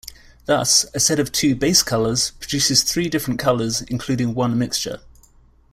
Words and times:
Thus, 0.47 0.83
a 0.95 0.99
set 0.99 1.19
of 1.19 1.31
two 1.31 1.55
base 1.55 1.83
colours 1.83 2.31
produces 2.39 2.81
three 2.81 3.07
different 3.07 3.39
colours 3.39 3.83
including 3.83 4.33
one 4.33 4.57
mixture. 4.57 4.99